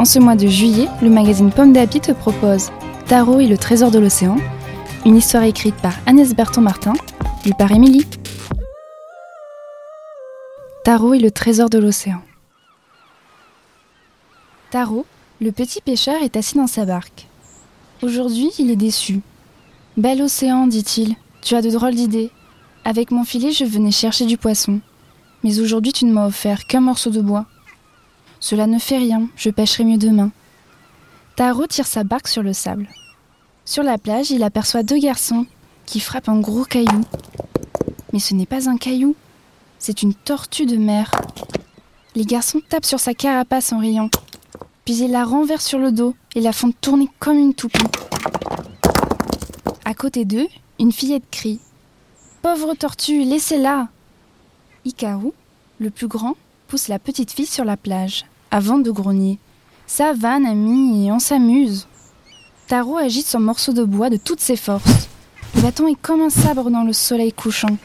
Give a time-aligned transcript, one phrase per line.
[0.00, 2.70] En ce mois de juillet, le magazine Pomme d'Api te propose
[3.06, 4.38] Tarot et le trésor de l'océan,
[5.04, 6.94] une histoire écrite par Agnès Berton-Martin,
[7.44, 8.06] lue par Émilie.
[10.86, 12.22] Tarot et le trésor de l'océan.
[14.70, 15.04] Tarot,
[15.38, 17.26] le petit pêcheur, est assis dans sa barque.
[18.02, 19.20] Aujourd'hui, il est déçu.
[19.98, 22.30] Bel océan, dit-il, tu as de drôles d'idées.
[22.86, 24.80] Avec mon filet, je venais chercher du poisson.
[25.44, 27.44] Mais aujourd'hui, tu ne m'as offert qu'un morceau de bois.
[28.40, 30.30] Cela ne fait rien, je pêcherai mieux demain.
[31.36, 32.88] Taro tire sa barque sur le sable.
[33.66, 35.46] Sur la plage, il aperçoit deux garçons
[35.84, 37.02] qui frappent un gros caillou.
[38.12, 39.14] Mais ce n'est pas un caillou,
[39.78, 41.10] c'est une tortue de mer.
[42.14, 44.10] Les garçons tapent sur sa carapace en riant,
[44.84, 47.78] puis ils la renversent sur le dos et la font tourner comme une toupie.
[49.84, 50.48] À côté d'eux,
[50.78, 51.60] une fillette crie
[52.42, 53.88] Pauvre tortue, laissez-la
[54.84, 55.32] Ikaru,
[55.78, 56.36] le plus grand,
[56.68, 59.38] pousse la petite fille sur la plage, avant de grogner.
[59.86, 61.86] Ça va, Nami, on s'amuse.
[62.68, 65.08] Taro agite son morceau de bois de toutes ses forces.
[65.56, 67.76] Le bâton est comme un sabre dans le soleil couchant,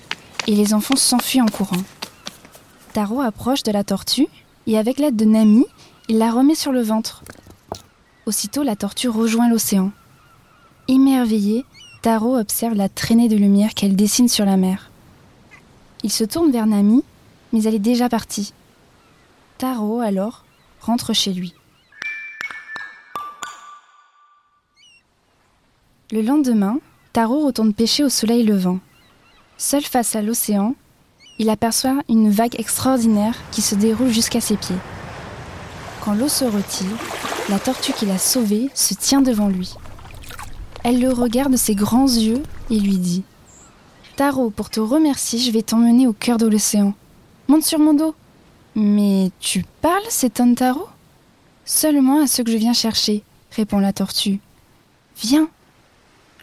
[0.48, 1.82] et les enfants s'enfuient en courant.
[2.94, 4.28] Taro approche de la tortue,
[4.68, 5.66] et avec l'aide de Nami,
[6.08, 7.24] il la remet sur le ventre.
[8.28, 9.92] Aussitôt, la tortue rejoint l'océan.
[10.88, 11.66] Émerveillé,
[12.04, 14.92] Taro observe la traînée de lumière qu'elle dessine sur la mer.
[16.04, 17.04] Il se tourne vers Nami,
[17.52, 18.54] mais elle est déjà partie.
[19.58, 20.45] Taro, alors,
[20.86, 21.54] rentre chez lui.
[26.12, 26.80] Le lendemain,
[27.14, 28.80] Taro retourne pêcher au soleil levant.
[29.58, 30.76] Seul face à l'océan,
[31.40, 34.78] il aperçoit une vague extraordinaire qui se déroule jusqu'à ses pieds.
[36.04, 36.98] Quand l'eau se retire,
[37.50, 39.74] la tortue qui l'a sauvée se tient devant lui.
[40.84, 43.24] Elle le regarde de ses grands yeux et lui dit
[44.16, 46.94] Taro, pour te remercier, je vais t'emmener au cœur de l'océan.
[47.48, 48.16] Monte sur mon dos.
[48.76, 50.54] Mais tu parles, c'est un
[51.64, 54.40] Seulement à ceux que je viens chercher, répond la tortue.
[55.18, 55.50] Viens,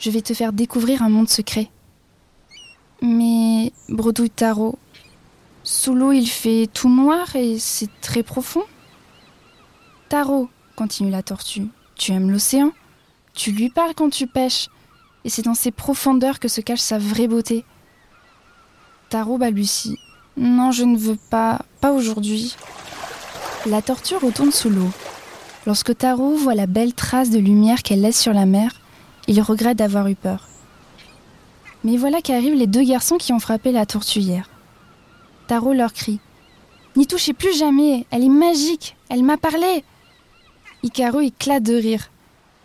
[0.01, 1.71] je vais te faire découvrir un monde secret.
[3.03, 4.79] Mais, bredouille Taro,
[5.63, 8.65] sous l'eau il fait tout noir et c'est très profond.
[10.09, 12.73] Taro, continue la tortue, tu aimes l'océan
[13.35, 14.69] Tu lui parles quand tu pêches,
[15.25, 17.65] et c'est dans ses profondeurs que se cache sa vraie beauté.
[19.11, 19.99] Taro balbutie.
[20.37, 22.57] Non, je ne veux pas, pas aujourd'hui.
[23.67, 24.91] La tortue retourne sous l'eau.
[25.67, 28.81] Lorsque Taro voit la belle trace de lumière qu'elle laisse sur la mer,
[29.29, 30.49] il regrette d'avoir eu peur.
[31.85, 34.49] Mais voilà qu'arrivent les deux garçons qui ont frappé la tortue hier.
[35.47, 36.21] Taro leur crie
[36.97, 39.85] N'y touchez plus jamais, elle est magique, elle m'a parlé
[40.83, 42.11] Ikaru éclate de rire.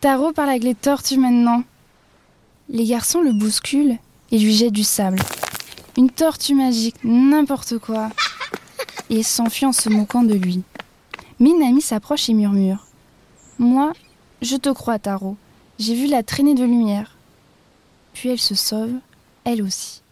[0.02, 1.64] Taro parle avec les tortues maintenant.
[2.70, 3.98] Les garçons le bousculent
[4.32, 5.20] et lui jettent du sable.
[5.98, 8.10] Une tortue magique, n'importe quoi.
[9.10, 10.62] Et s'enfuit en se moquant de lui.
[11.40, 12.86] Minami s'approche et murmure.
[13.58, 13.94] Moi,
[14.44, 15.38] je te crois, Taro.
[15.80, 17.18] J'ai vu la traînée de lumière.
[18.14, 18.94] Puis elle se sauve,
[19.44, 20.04] elle aussi.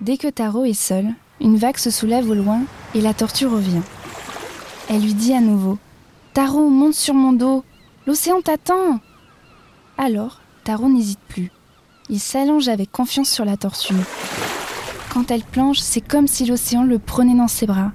[0.00, 1.12] Dès que Taro est seule,
[1.42, 2.62] une vague se soulève au loin
[2.94, 3.82] et la tortue revient.
[4.88, 5.78] Elle lui dit à nouveau
[6.32, 7.62] Taro, monte sur mon dos,
[8.06, 9.00] l'océan t'attend
[9.98, 11.50] Alors, Taro n'hésite plus.
[12.08, 13.94] Il s'allonge avec confiance sur la tortue.
[15.12, 17.90] Quand elle plonge, c'est comme si l'océan le prenait dans ses bras,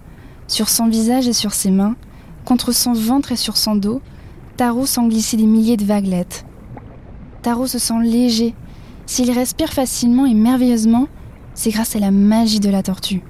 [0.48, 1.96] sur son visage et sur ses mains,
[2.44, 4.02] contre son ventre et sur son dos,
[4.58, 6.46] Taro sent glisser des milliers de vaguelettes.
[7.42, 8.54] Taro se sent léger.
[9.06, 11.08] S'il respire facilement et merveilleusement,
[11.54, 13.24] c'est grâce à la magie de la tortue.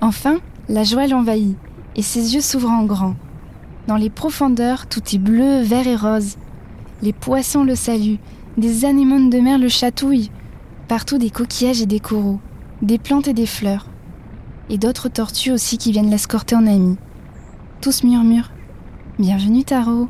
[0.00, 0.38] Enfin,
[0.70, 1.58] la joie l'envahit
[1.94, 3.16] et ses yeux s'ouvrent en grand.
[3.86, 6.36] Dans les profondeurs, tout est bleu, vert et rose.
[7.02, 8.18] Les poissons le saluent,
[8.56, 10.30] des anémones de mer le chatouillent.
[10.88, 12.40] Partout des coquillages et des coraux,
[12.80, 13.86] des plantes et des fleurs.
[14.70, 16.96] Et d'autres tortues aussi qui viennent l'escorter en ami.
[17.80, 18.50] Tous murmurent
[19.18, 20.08] Bienvenue Taro.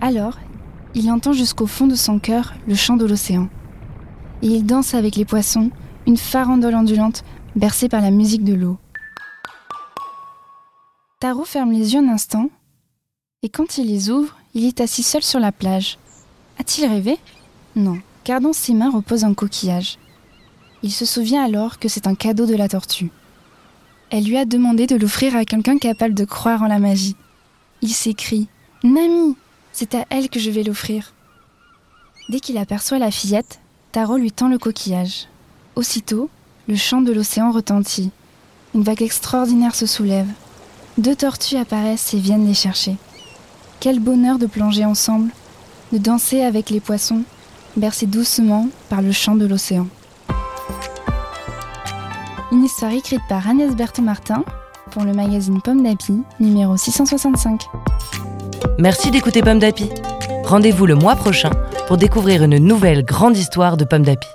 [0.00, 0.38] Alors,
[0.94, 3.48] il entend jusqu'au fond de son cœur le chant de l'océan.
[4.42, 5.70] Et il danse avec les poissons,
[6.06, 7.24] une farandole ondulante
[7.56, 8.78] bercée par la musique de l'eau.
[11.20, 12.50] Taro ferme les yeux un instant,
[13.42, 15.98] et quand il les ouvre, il est assis seul sur la plage.
[16.58, 17.18] A-t-il rêvé?
[18.24, 19.98] Car dans ses mains repose un coquillage.
[20.82, 23.10] Il se souvient alors que c'est un cadeau de la tortue.
[24.10, 27.16] Elle lui a demandé de l'offrir à quelqu'un capable de croire en la magie.
[27.82, 28.48] Il s'écrie
[28.84, 29.36] Nami,
[29.72, 31.12] c'est à elle que je vais l'offrir.
[32.28, 33.60] Dès qu'il aperçoit la fillette,
[33.92, 35.28] Taro lui tend le coquillage.
[35.74, 36.30] Aussitôt,
[36.68, 38.10] le chant de l'océan retentit.
[38.74, 40.28] Une vague extraordinaire se soulève.
[40.98, 42.96] Deux tortues apparaissent et viennent les chercher.
[43.80, 45.32] Quel bonheur de plonger ensemble,
[45.92, 47.22] de danser avec les poissons,
[47.78, 49.86] bercés doucement par le chant de l'océan.
[52.50, 54.44] Une histoire écrite par Agnès Berton-Martin
[54.90, 57.62] pour le magazine Pomme d'Api, numéro 665.
[58.78, 59.90] Merci d'écouter Pomme d'Api.
[60.44, 61.50] Rendez-vous le mois prochain
[61.86, 64.28] pour découvrir une nouvelle grande histoire de Pomme d'Api.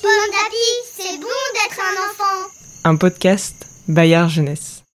[0.00, 0.66] Pomme d'api,
[0.96, 2.48] c'est bon d'être un enfant.
[2.84, 4.79] Un podcast Bayard Jeunesse.